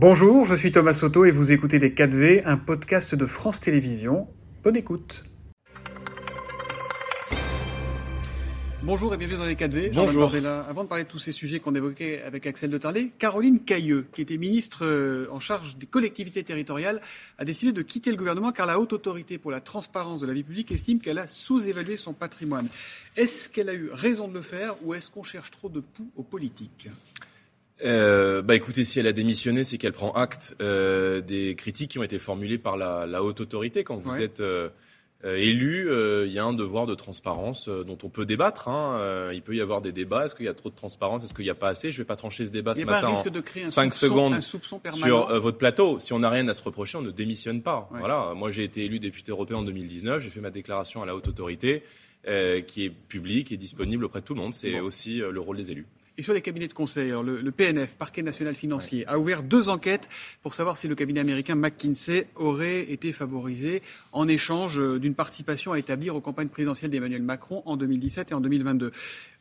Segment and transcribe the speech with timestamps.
[0.00, 4.28] Bonjour, je suis Thomas Soto et vous écoutez Les 4V, un podcast de France Télévisions.
[4.62, 5.24] Bonne écoute.
[8.84, 9.90] Bonjour et bienvenue dans les 4V.
[9.92, 10.32] Bonjour.
[10.70, 14.06] Avant de parler de tous ces sujets qu'on évoquait avec Axel de Tarlet, Caroline Cailleux,
[14.14, 17.00] qui était ministre euh, en charge des collectivités territoriales,
[17.38, 20.32] a décidé de quitter le gouvernement car la haute autorité pour la transparence de la
[20.32, 22.68] vie publique estime qu'elle a sous-évalué son patrimoine.
[23.16, 26.08] Est-ce qu'elle a eu raison de le faire ou est-ce qu'on cherche trop de poux
[26.14, 26.88] aux politiques?
[27.84, 31.98] Euh, bah écoutez, si elle a démissionné, c'est qu'elle prend acte euh, des critiques qui
[31.98, 33.84] ont été formulées par la, la haute autorité.
[33.84, 34.68] Quand vous êtes euh,
[35.24, 38.68] euh élu, euh, il y a un devoir de transparence euh, dont on peut débattre.
[38.68, 39.30] Hein.
[39.32, 40.24] il peut y avoir des débats.
[40.24, 41.22] Est-ce qu'il y a trop de transparence?
[41.22, 41.92] Est-ce qu'il n'y a pas assez?
[41.92, 44.06] Je ne vais pas trancher ce débat ce matin risque de créer un 5 soupçon,
[44.06, 46.00] secondes un soupçon sur votre plateau.
[46.00, 47.88] Si on n'a rien à se reprocher, on ne démissionne pas.
[47.92, 48.00] Ouais.
[48.00, 48.32] Voilà.
[48.34, 50.20] Moi, j'ai été élu député européen en 2019.
[50.20, 51.84] J'ai fait ma déclaration à la haute autorité.
[52.66, 54.52] qui est publique et disponible auprès de tout le monde.
[54.52, 54.86] C'est bon.
[54.86, 55.86] aussi le rôle des élus.
[56.18, 59.06] Et sur les cabinets de conseil, alors le, le, PNF, Parquet national financier, ouais.
[59.06, 60.08] a ouvert deux enquêtes
[60.42, 65.78] pour savoir si le cabinet américain McKinsey aurait été favorisé en échange d'une participation à
[65.78, 68.90] établir aux campagnes présidentielles d'Emmanuel Macron en 2017 et en 2022.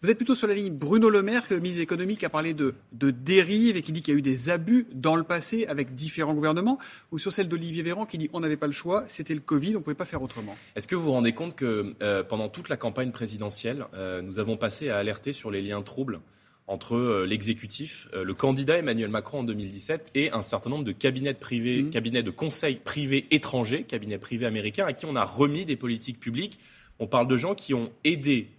[0.04, 2.76] Vous êtes plutôt sur la ligne Bruno Le Maire, le ministre économique, a parlé de,
[2.92, 5.96] de dérive et qui dit qu'il y a eu des abus dans le passé avec
[5.96, 6.78] différents gouvernements,
[7.12, 9.76] ou sur celle d'Olivier Véran qui dit on n'avait pas le choix, c'était le Covid,
[9.76, 10.56] on ne pouvait pas faire autrement.
[10.76, 14.38] Est-ce que vous vous rendez compte que euh, pendant toute la campagne présidentielle, euh, nous
[14.38, 16.20] avons passé à alerter sur les liens troubles
[16.68, 20.92] entre euh, l'exécutif, euh, le candidat Emmanuel Macron en 2017 et un certain nombre de
[20.92, 21.90] cabinets privés, mmh.
[21.90, 26.20] cabinets de conseil privés étrangers, cabinets privés américains à qui on a remis des politiques
[26.20, 26.60] publiques.
[27.00, 28.50] On parle de gens qui ont aidé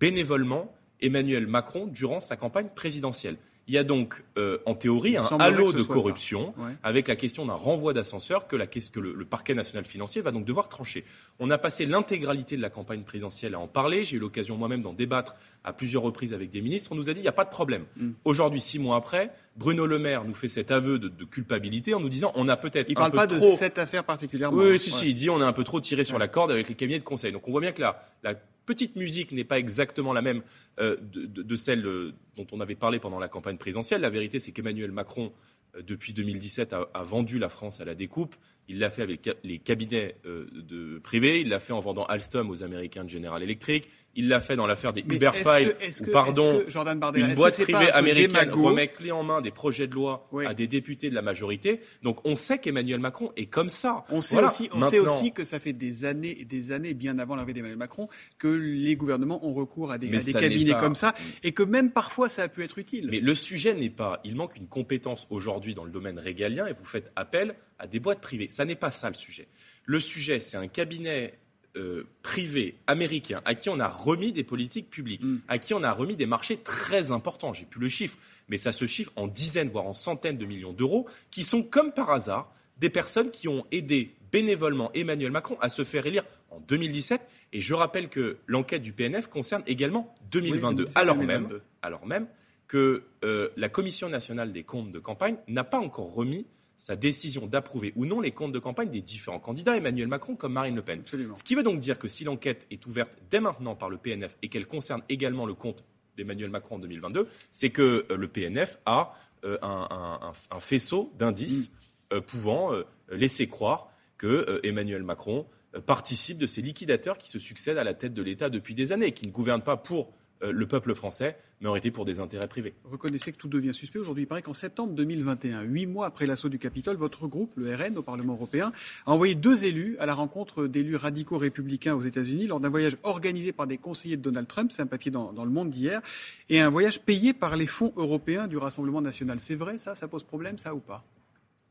[0.00, 3.36] bénévolement Emmanuel Macron durant sa campagne présidentielle.
[3.68, 6.72] Il y a donc, euh, en théorie, un halo de corruption ouais.
[6.82, 10.30] avec la question d'un renvoi d'ascenseur que, la, que le, le, parquet national financier va
[10.30, 11.04] donc devoir trancher.
[11.38, 14.04] On a passé l'intégralité de la campagne présidentielle à en parler.
[14.04, 16.92] J'ai eu l'occasion moi-même d'en débattre à plusieurs reprises avec des ministres.
[16.92, 17.84] On nous a dit il n'y a pas de problème.
[17.96, 18.12] Mm.
[18.24, 22.00] Aujourd'hui, six mois après, Bruno Le Maire nous fait cet aveu de, de culpabilité en
[22.00, 22.88] nous disant on a peut-être.
[22.88, 23.38] Il ne parle pas trop...
[23.38, 24.56] de cette affaire particulièrement.
[24.56, 24.96] Oui, oui si, ouais.
[24.96, 27.00] si, il dit on a un peu trop tiré sur la corde avec les cabinets
[27.00, 27.32] de conseil.
[27.32, 28.34] Donc on voit bien que la, la
[28.68, 30.42] petite musique n'est pas exactement la même
[30.78, 34.02] euh, de, celle euh, dont on avait parlé pendant la campagne présidentielle.
[34.02, 35.32] La vérité, c'est qu'Emmanuel Macron,
[35.74, 38.36] euh, depuis 2017, a, a, vendu la France à la découpe.
[38.68, 41.40] Il l'a fait avec les cabinets euh, de privés.
[41.40, 43.88] Il l'a fait en vendant Alstom aux Américains de General Electric.
[44.14, 47.62] Il l'a fait dans l'affaire des Uber Files, où, pardon, que, Jordan Bardella, une boîte
[47.62, 50.44] privée américaine remet clé en main des projets de loi oui.
[50.44, 51.80] à des députés de la majorité.
[52.02, 54.04] Donc on sait qu'Emmanuel Macron est comme ça.
[54.10, 54.48] On sait, voilà.
[54.48, 57.36] aussi, on Maintenant, sait aussi que ça fait des années et des années, bien avant
[57.36, 58.08] l'arrivée d'Emmanuel Macron,
[58.38, 60.80] que les gouvernements ont recours à des, à des cabinets pas...
[60.80, 61.14] comme ça,
[61.44, 63.08] et que même parfois ça a pu être utile.
[63.10, 66.72] Mais le sujet n'est pas, il manque une compétence aujourd'hui dans le domaine régalien, et
[66.72, 68.48] vous faites appel à des boîtes privées.
[68.58, 69.46] Ça n'est pas ça le sujet.
[69.84, 71.38] Le sujet, c'est un cabinet
[71.76, 75.42] euh, privé américain à qui on a remis des politiques publiques, mm.
[75.46, 77.52] à qui on a remis des marchés très importants.
[77.52, 80.72] J'ai plus le chiffre, mais ça se chiffre en dizaines, voire en centaines de millions
[80.72, 85.68] d'euros, qui sont comme par hasard des personnes qui ont aidé bénévolement Emmanuel Macron à
[85.68, 87.20] se faire élire en 2017.
[87.52, 91.54] Et je rappelle que l'enquête du PNF concerne également 2022, oui, alors, 2022.
[91.54, 92.26] Même, alors même
[92.66, 96.44] que euh, la Commission nationale des comptes de campagne n'a pas encore remis
[96.78, 100.52] sa décision d'approuver ou non les comptes de campagne des différents candidats, Emmanuel Macron comme
[100.52, 101.00] Marine Le Pen.
[101.00, 101.34] Absolument.
[101.34, 104.38] Ce qui veut donc dire que si l'enquête est ouverte dès maintenant par le PNF
[104.42, 105.84] et qu'elle concerne également le compte
[106.16, 109.12] d'Emmanuel Macron en 2022, c'est que euh, le PNF a
[109.44, 112.14] euh, un, un, un, faisceau d'indices mmh.
[112.14, 112.72] euh, pouvant
[113.10, 115.46] laisser croire que Emmanuel Macron
[115.86, 119.12] participe de ces liquidateurs qui se succèdent à la tête de l'État depuis des années,
[119.12, 122.74] qui ne gouvernent pas pour le peuple français, mais aurait été pour des intérêts privés.
[122.84, 123.98] Reconnaissez que tout devient suspect.
[123.98, 127.74] Aujourd'hui, il paraît qu'en septembre 2021, huit mois après l'assaut du Capitole, votre groupe, le
[127.74, 128.72] RN, au Parlement européen,
[129.06, 132.96] a envoyé deux élus à la rencontre d'élus radicaux républicains aux États-Unis lors d'un voyage
[133.02, 136.00] organisé par des conseillers de Donald Trump, c'est un papier dans, dans le monde d'hier,
[136.48, 139.40] et un voyage payé par les fonds européens du Rassemblement national.
[139.40, 139.94] C'est vrai, ça?
[139.94, 141.04] Ça pose problème, ça ou pas?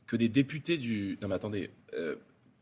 [0.05, 1.17] Que des députés du.
[1.21, 1.69] Non, mais attendez.
[1.93, 2.15] Euh,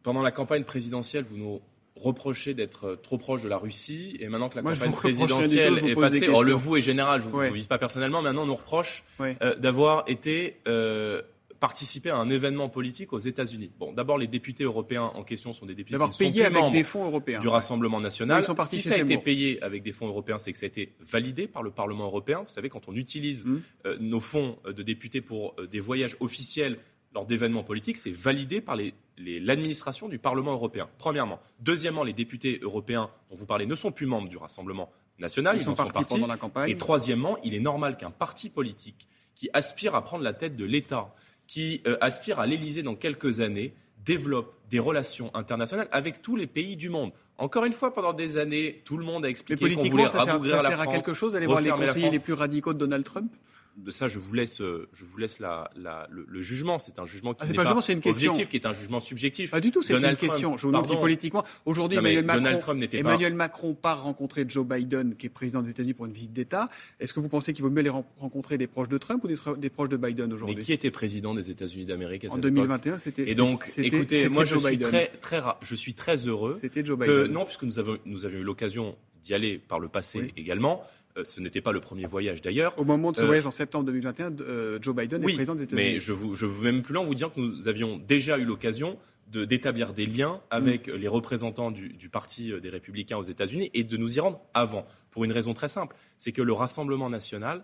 [0.04, 1.62] pendant la campagne présidentielle, vous nous
[1.96, 5.88] reproché d'être trop proche de la Russie et maintenant que la Moi, campagne présidentielle tout,
[5.88, 7.48] est passée, or le vous est général, je ne ouais.
[7.48, 9.38] vous vise pas personnellement, maintenant on nous reproche ouais.
[9.42, 11.22] euh, d'avoir été euh,
[11.60, 13.72] participé à un événement politique aux États-Unis.
[13.80, 16.84] Bon, d'abord les députés européens en question sont des députés qui payé sont avec des
[16.84, 18.44] fonds européens du Rassemblement national.
[18.66, 21.48] Si ça a été payé avec des fonds européens, c'est que ça a été validé
[21.48, 22.42] par le Parlement européen.
[22.42, 23.58] Vous savez, quand on utilise mmh.
[23.86, 26.78] euh, nos fonds de députés pour des voyages officiels
[27.16, 28.78] lors d'événements politiques, c'est validé par
[29.18, 31.40] l'administration du Parlement européen, premièrement.
[31.62, 35.62] Deuxièmement, les députés européens dont vous parlez ne sont plus membres du Rassemblement national, ils,
[35.62, 36.70] ils sont, partis, partis pendant la campagne.
[36.70, 40.66] Et troisièmement, il est normal qu'un parti politique qui aspire à prendre la tête de
[40.66, 41.14] l'État,
[41.48, 43.74] qui euh, aspire à l'Élysée dans quelques années,
[44.04, 47.12] développe des relations internationales avec tous les pays du monde.
[47.38, 50.46] Encore une fois, pendant des années, tout le monde a expliqué qu'on voulait ça sert,
[50.46, 53.34] ça sert à quelque chose d'aller voir les conseillers les plus radicaux de Donald Trump?
[53.78, 55.70] De ça, je vous laisse, je vous laisse la,
[56.10, 56.80] le, jugement.
[56.80, 58.32] C'est un jugement qui ah, n'est pas, pas, une question.
[58.32, 59.52] objectif, qui est un jugement subjectif.
[59.52, 60.58] Pas du tout, c'est une question.
[60.58, 61.44] Je vous demande si politiquement.
[61.66, 66.06] Aujourd'hui, Emmanuel, Macron, Emmanuel Macron part rencontrer Joe Biden, qui est président des États-Unis pour
[66.06, 66.70] une visite d'État.
[67.00, 69.70] Est-ce que vous pensez qu'il vaut mieux aller rencontrer des proches de Trump ou des,
[69.70, 73.30] proches de Biden aujourd'hui Mais qui était président des États-Unis d'Amérique En 2021, c'était.
[73.30, 76.56] Et donc, écoutez, moi, je suis très, très, je suis très heureux.
[76.56, 77.28] C'était Joe Biden.
[77.28, 78.96] non, puisque nous avons, nous avions eu l'occasion
[79.26, 80.84] d'y aller par le passé également.
[81.18, 82.78] Euh, ce n'était pas le premier voyage d'ailleurs.
[82.78, 85.64] Au moment de ce euh, voyage en septembre 2021, euh, Joe Biden est président des
[85.64, 85.94] États-Unis.
[85.94, 88.38] Mais je vous, je vous même plus loin en vous dire que nous avions déjà
[88.38, 90.94] eu l'occasion d'établir des liens avec mm.
[90.96, 94.86] les représentants du, du, Parti des Républicains aux États-Unis et de nous y rendre avant.
[95.10, 97.64] Pour une raison très simple, c'est que le Rassemblement national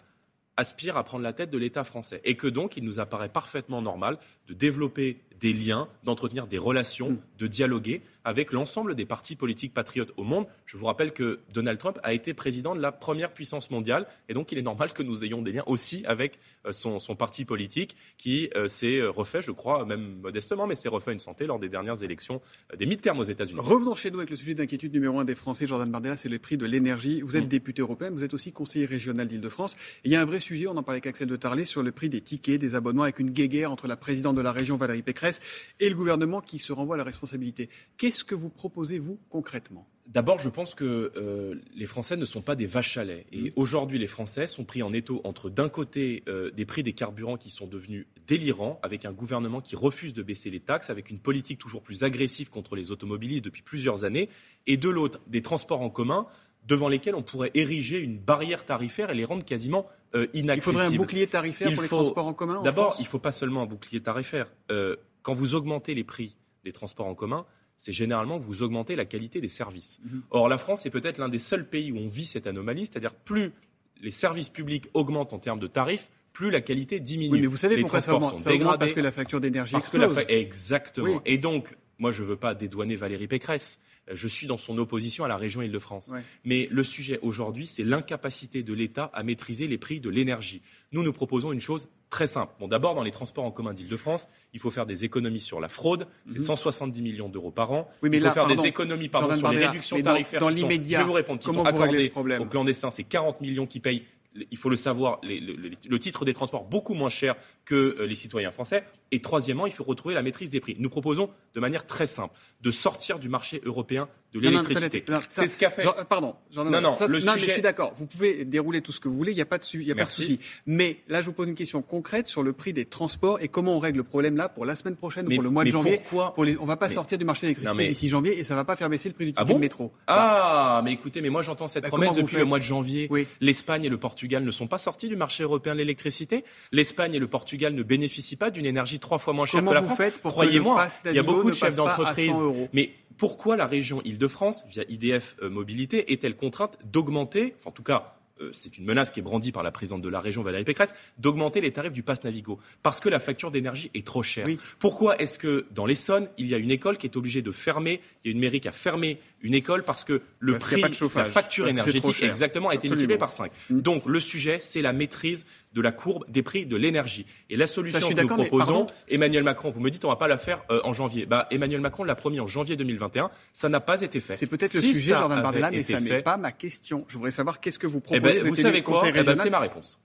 [0.57, 3.81] aspire à prendre la tête de l'État français et que donc il nous apparaît parfaitement
[3.81, 4.17] normal
[4.47, 7.19] de développer des liens, d'entretenir des relations, mm.
[7.39, 10.45] de dialoguer avec l'ensemble des partis politiques patriotes au monde.
[10.65, 14.33] Je vous rappelle que Donald Trump a été président de la première puissance mondiale et
[14.33, 17.95] donc il est normal que nous ayons des liens aussi avec euh, son, parti politique
[18.17, 21.59] qui euh, s'est euh, refait, je crois, même modestement, mais s'est refait une santé lors
[21.59, 22.41] des dernières élections
[22.77, 23.59] des mi-termes aux États-Unis.
[23.59, 26.39] Revenons chez nous avec le sujet d'inquiétude numéro un des Français, Jordan Bardella, c'est le
[26.39, 27.21] prix de l'énergie.
[27.21, 27.49] Vous êtes mm.
[27.49, 29.75] député européen, vous êtes aussi conseiller régional d'Île-de-France.
[30.03, 31.91] Il y a un vrai sujet, on en parlait avec Axel de Tarlet, sur le
[31.91, 35.01] prix des tickets, des abonnements, avec une guéguerre entre la présidente de la région, Valérie
[35.31, 35.41] Pécresse,
[35.79, 37.69] et le gouvernement qui se renvoie à la responsabilité.
[37.97, 39.87] Qu'est-ce que vous proposez, vous, concrètement?
[40.07, 43.25] D'abord, je pense que euh, les Français ne sont pas des vaches à lait.
[43.31, 43.51] Et mmh.
[43.55, 47.37] aujourd'hui, les Français sont pris en étau entre, d'un côté, euh, des prix des carburants
[47.37, 51.19] qui sont devenus délirants, avec un gouvernement qui refuse de baisser les taxes, avec une
[51.19, 54.27] politique toujours plus agressive contre les automobilistes depuis plusieurs années,
[54.67, 56.27] et de l'autre, des transports en commun
[56.67, 60.55] devant lesquels on pourrait ériger une barrière tarifaire et les rendre quasiment euh, inaccessibles.
[60.55, 63.31] Il faudrait un bouclier tarifaire pour les transports en commun D'abord, il ne faut pas
[63.31, 64.51] seulement un bouclier tarifaire.
[64.69, 67.45] Euh, quand vous augmentez les prix des transports en commun,
[67.77, 69.99] c'est généralement que vous augmentez la qualité des services.
[70.03, 70.21] Mhm.
[70.29, 73.15] Or, la France est peut-être l'un des seuls pays où on vit cette anomalie, c'est-à-dire
[73.15, 73.53] plus
[74.01, 77.33] les services publics augmentent en termes de tarifs, plus la qualité diminue.
[77.33, 80.13] Oui, mais vous savez les pourquoi ça augmente, ça Parce que la facture d'énergie explose.
[80.13, 81.21] Que la Exactement.
[81.25, 83.79] Et donc, moi, je ne veux pas dédouaner Valérie Pécresse.
[84.11, 86.11] Je suis dans son opposition à la région Île-de-France.
[86.43, 90.63] Mais le sujet aujourd'hui, c'est l'incapacité de l'État à maîtriser les prix de l'énergie.
[90.91, 92.53] Nous, nous proposons une chose très simple.
[92.59, 95.69] Bon, d'abord, dans les transports en commun d'Île-de-France, il faut faire des économies sur la
[95.69, 96.07] fraude.
[96.27, 97.03] C'est 170 mhm.
[97.03, 97.87] millions d'euros par an.
[98.01, 100.39] Oui, mais il faut faire des économies pardon, sur les réductions tarifaires.
[100.39, 102.89] Dans, l'immédiat, je vais vous répondre, qui sont accordées au clandestin.
[102.89, 104.03] C'est 40 millions qui payent
[104.49, 108.51] il faut le savoir, le titre des transports beaucoup moins cher que euh, les citoyens
[108.51, 108.85] français.
[109.11, 110.75] Et troisièmement, il faut retrouver la maîtrise des prix.
[110.79, 115.03] Nous proposons de manière très simple de sortir du marché européen de l'électricité.
[115.27, 115.85] C'est ce qu'a fait.
[116.09, 116.35] pardon.
[116.55, 117.31] non, non, le sujet...
[117.33, 117.93] mais je suis d'accord.
[117.97, 119.31] Vous pouvez dérouler tout ce que vous voulez.
[119.31, 120.39] Il n'y a pas de, y a pas de souci.
[120.65, 123.75] Mais là, je vous pose une question concrète sur le prix des transports et comment
[123.75, 125.97] on règle le problème là pour la semaine prochaine ou pour le mois de janvier.
[125.97, 126.57] Pourquoi pour les...
[126.57, 128.65] On ne va pas sortir du marché de l'électricité d'ici janvier et ça ne va
[128.65, 129.91] pas faire baisser le prix du ah ticket de métro.
[130.07, 133.09] Ah, mais écoutez, mais moi j'entends cette bah, promesse depuis le mois de janvier.
[133.41, 136.45] L'Espagne et le Portugal ne sont pas sortis du marché européen de l'électricité.
[136.71, 139.81] L'Espagne et le Portugal ne bénéficient pas d'une énergie trois fois moins chère que la
[139.81, 139.99] France.
[140.23, 142.35] Croyez-moi, il y a beaucoup de chefs d'entreprise.
[142.73, 148.15] Mais pourquoi la région Île-de-France, via IDF euh, Mobilité, est-elle contrainte d'augmenter, en tout cas
[148.41, 150.95] euh, c'est une menace qui est brandie par la présidente de la région, Valérie Pécresse,
[151.17, 152.59] d'augmenter les tarifs du pass Navigo?
[152.81, 154.47] Parce que la facture d'énergie est trop chère.
[154.79, 158.01] Pourquoi est-ce que dans l'Essonne, il y a une école qui est obligée de fermer,
[158.23, 160.81] il y a une mairie qui a fermé une école parce que le prix,
[161.15, 163.51] la facture énergétique, exactement, a été multiplié par 5.
[163.69, 163.81] Mm.
[163.81, 167.25] Donc le sujet, c'est la maîtrise de la courbe des prix de l'énergie.
[167.49, 170.37] Et la solution que nous proposons, Emmanuel Macron, vous me dites on va pas la
[170.37, 171.25] faire euh, en janvier.
[171.25, 174.33] Bah, Emmanuel Macron l'a promis en janvier 2021, ça n'a pas été fait.
[174.33, 177.05] C'est peut-être le sujet, Jordan Bardella, mais ça n'est pas ma question.
[177.07, 178.41] Je voudrais savoir qu'est-ce que vous eh proposez.
[178.41, 179.03] Ben, vous savez quoi?
[179.05, 179.99] eh ben, C'est ma réponse.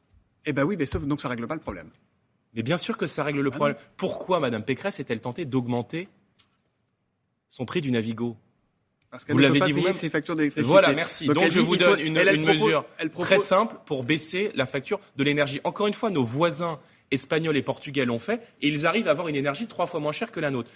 [0.45, 1.91] Eh ben oui, mais sauf donc ça règle pas le problème.
[2.55, 3.77] Mais bien sûr que ça règle le ah problème.
[3.97, 6.09] Pourquoi Madame Pécresse est-elle tentée d'augmenter
[7.49, 8.37] son prix du Navigo?
[9.29, 9.93] Vous l'avez dit vous-même.
[9.93, 10.69] Ses factures d'électricité.
[10.71, 11.27] Voilà, merci.
[11.27, 12.85] Donc, je vous donne une, mesure
[13.19, 15.61] très simple pour baisser la facture de l'énergie.
[15.65, 16.79] Encore une fois, nos voisins
[17.11, 20.13] espagnols et portugais l'ont fait, et ils arrivent à avoir une énergie trois fois moins
[20.13, 20.71] chère que la nôtre.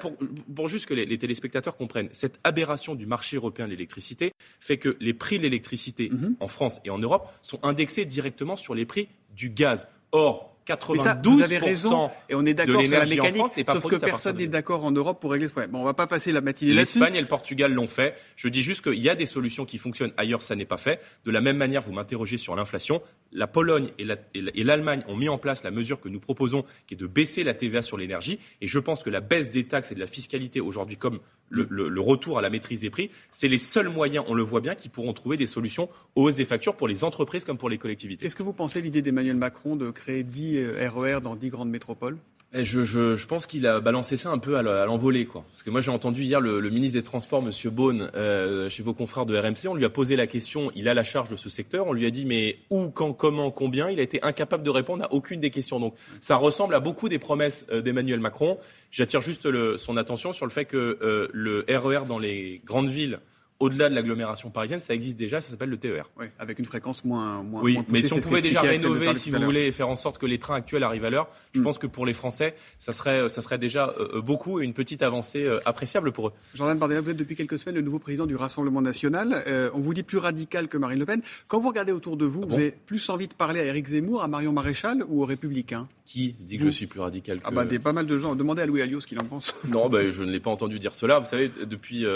[0.00, 0.12] Pour,
[0.54, 4.96] pour, juste que les, téléspectateurs comprennent, cette aberration du marché européen de l'électricité fait que
[5.00, 6.36] les prix de l'électricité mhm.
[6.40, 9.88] en France et en Europe sont indexés directement sur les prix du gaz.
[10.12, 14.36] Or, 92 vous avez raison, et on est d'accord sur la mécanique, sauf que personne
[14.36, 15.72] n'est d'accord en Europe pour régler ce problème.
[15.72, 16.98] Bon, on va pas passer la matinée là-dessus.
[16.98, 18.14] L'Espagne et le Portugal l'ont fait.
[18.36, 21.00] Je dis juste qu'il y a des solutions qui fonctionnent ailleurs, ça n'est pas fait.
[21.24, 23.02] De la même manière, vous m'interrogez sur l'inflation.
[23.32, 26.96] La Pologne et l'Allemagne ont mis en place la mesure que nous proposons, qui est
[26.96, 28.38] de baisser la TVA sur l'énergie.
[28.60, 31.20] Et je pense que la baisse des taxes et de la fiscalité aujourd'hui, comme
[31.50, 34.74] le, retour à la maîtrise des prix, c'est les seuls moyens, on le voit bien,
[34.74, 37.78] qui pourront trouver des solutions aux hausses des factures pour les entreprises comme pour les
[37.78, 38.26] collectivités.
[38.26, 41.50] Est-ce que vous pensez l'idée d'Emmanuel Macron de créer 10 RER euh, e dans 10
[41.50, 42.18] grandes métropoles?
[42.52, 45.44] Je, je, je, pense qu'il a balancé ça un peu à l'envolée, quoi.
[45.50, 48.82] Parce que moi, j'ai entendu hier le, le, ministre des Transports, Monsieur Beaune, euh, chez
[48.82, 49.68] vos confrères de RMC.
[49.68, 50.72] On lui a posé la question.
[50.74, 51.86] Il a la charge de ce secteur.
[51.86, 53.88] On lui a dit, mais où, quand, comment, combien?
[53.88, 55.78] Il a été incapable de répondre à aucune des questions.
[55.78, 58.58] Donc, ça ressemble à beaucoup des promesses euh, d'Emmanuel Macron.
[58.90, 62.62] J'attire juste le, son attention sur le fait que euh, le RER e dans les
[62.64, 63.20] grandes villes
[63.60, 66.10] au-delà de l'agglomération parisienne, ça existe déjà, ça s'appelle le TER.
[66.18, 69.38] Oui, avec une fréquence moins, moins Oui, mais si on pouvait déjà rénover, si vous
[69.38, 71.64] voulez, et faire en sorte que les trains actuels arrivent à l'heure, je hmm.
[71.64, 74.72] pense que pour les Français, ça serait, ça serait déjà euh, euh, beaucoup et une
[74.72, 76.32] petite avancée euh, appréciable pour eux.
[76.54, 79.44] Jordan Bardella, vous êtes depuis quelques semaines le nouveau président du Rassemblement national.
[79.74, 81.20] on vous dit plus radical que Marine Le Pen.
[81.46, 83.88] Quand vous regardez autour de vous, ah vous avez plus envie de parler à Éric
[83.88, 85.86] Zemmour, à Marion Maréchal ou aux Républicains?
[86.06, 87.44] Qui dit que je suis plus radical que...
[87.46, 88.34] Ah bah, des, pas mal de gens.
[88.34, 89.54] Demandez à Louis Alliot ce qu'il en pense.
[89.68, 91.18] Non, bah, je ne l'ai pas entendu dire cela.
[91.18, 92.06] Vous savez, depuis...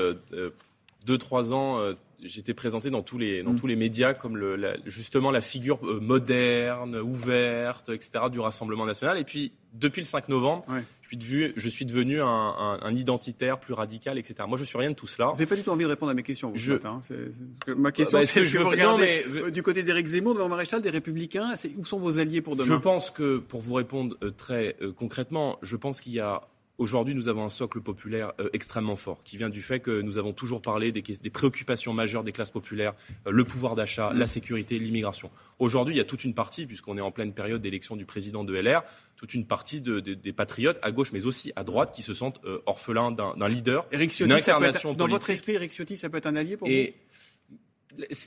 [1.05, 1.95] deux, trois ans,
[2.25, 3.61] j'étais présenté dans tous les, dans mm.
[3.61, 8.25] tous les médias comme le, justement la figure euh, moderne, ouverte, etc.
[8.31, 9.19] du Rassemblement national.
[9.19, 10.65] Et puis, depuis le 5 novembre,
[11.03, 14.35] je, suis devenu, je suis devenu un, un, identitaire plus radical, etc.
[14.49, 15.29] Moi, je suis rien de tout cela.
[15.29, 17.01] Vous n'avez pas du tout envie de répondre à mes questions ce matin.
[17.11, 17.75] Hein.
[17.77, 19.51] ma question, bah, c'est que, je vous regardez mais...
[19.51, 22.67] du côté d'Éric Zemmour, devant Maréchal, des Républicains, où sont vos alliés pour demain?
[22.67, 26.41] Je pense que, pour vous répondre euh, très euh, concrètement, je pense qu'il y a
[26.77, 30.19] Aujourd'hui, nous avons un socle populaire euh, extrêmement fort, qui vient du fait que nous
[30.19, 32.95] avons toujours parlé des, préoccupations majeures des classes populaires,
[33.29, 35.31] euh, le pouvoir d'achat, la sécurité, l'immigration.
[35.61, 38.43] Aujourd'hui, il y a toute une partie, puisqu'on est en pleine période d'élection du président
[38.43, 38.83] de LR,
[39.17, 42.59] toute une partie des patriotes à gauche, mais aussi à droite, qui se sentent euh,
[42.67, 46.57] orphelins d'un leader, d'une incarnation Dans votre esprit, Eric Ciotti, ça peut être un allié
[46.57, 46.75] pour vous?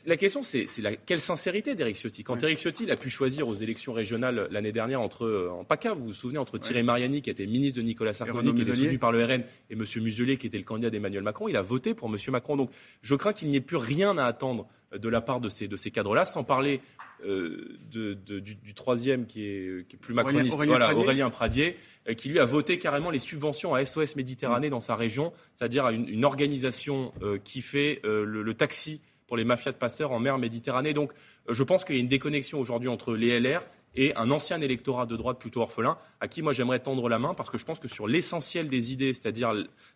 [0.06, 2.24] La question, c'est la, quelle sincérité d'Eric Ciotti?
[2.24, 5.94] Quand Eric Ciotti a pu choisir aux élections régionales l'année dernière entre, euh, en PACA,
[5.94, 8.98] vous vous souvenez, entre Thierry Mariani, qui était ministre de Nicolas Sarkozy, qui était soutenu
[8.98, 9.84] par le RN, et M.
[9.98, 12.18] Muselier, qui était le candidat d'Emmanuel Macron, il a voté pour M.
[12.30, 12.56] Macron.
[12.56, 12.72] Donc
[13.02, 15.68] je crains qu'il n'y ait plus rien à attendre euh, de la part de ces,
[15.68, 16.82] de ces cadres-là, sans parler
[17.26, 21.04] euh, de, du, troisième qui est, qui est plus macroniste, Aurélien, voilà, Pradier.
[21.04, 21.78] Aurélien Pradier,
[22.16, 25.92] qui lui a voté carrément les subventions à SOS Méditerranée dans sa région, c'est-à-dire à
[25.92, 27.12] une, une, organisation
[27.44, 30.94] qui fait le, le taxi pour les mafias de passeurs en mer Méditerranée.
[30.94, 31.12] Donc
[31.50, 33.62] euh, je pense qu'il y a une déconnexion aujourd'hui entre les LR
[33.96, 37.34] et un ancien électorat de droite plutôt orphelin, à qui moi j'aimerais tendre la main,
[37.34, 39.54] parce que je pense que sur l'essentiel des idées, c'est-à-dire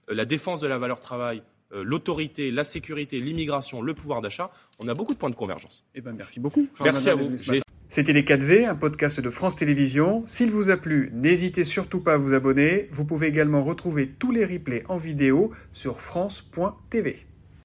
[0.07, 4.87] la défense de la valeur travail, euh, l'autorité, la sécurité, l'immigration, le pouvoir d'achat, on
[4.87, 5.85] a beaucoup de points de convergence.
[5.95, 6.67] Eh ben, merci beaucoup.
[6.83, 7.31] merci à vous.
[7.89, 10.23] C'était Les 4V, un podcast de France Télévisions.
[10.25, 12.87] S'il vous a plu, n'hésitez surtout pas à vous abonner.
[12.91, 17.30] Vous pouvez également retrouver tous les replays en vidéo sur France.tv.